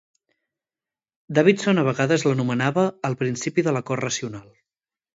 [1.39, 4.53] Davidson a vegades l'anomenava "el principi de l'acord racional".